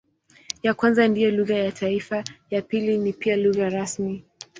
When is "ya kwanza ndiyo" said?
0.63-1.31